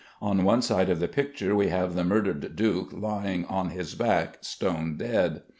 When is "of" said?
0.89-0.99